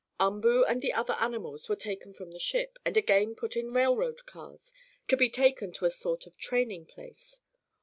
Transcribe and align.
Umboo 0.19 0.63
and 0.67 0.81
the 0.81 0.93
other 0.93 1.13
animals 1.19 1.69
were 1.69 1.75
taken 1.75 2.11
from 2.11 2.31
the 2.31 2.39
ship, 2.39 2.79
and 2.83 2.97
again 2.97 3.35
put 3.35 3.55
in 3.55 3.71
railroad 3.71 4.25
cars 4.25 4.73
to 5.07 5.15
be 5.15 5.29
taken 5.29 5.71
to 5.73 5.85
a 5.85 5.91
sort 5.91 6.25
of 6.25 6.37
training 6.39 6.87
place. 6.87 7.39